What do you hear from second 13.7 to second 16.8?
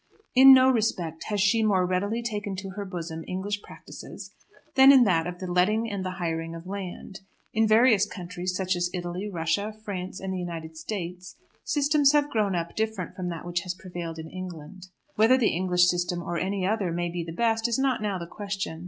prevailed in England. Whether the English system or any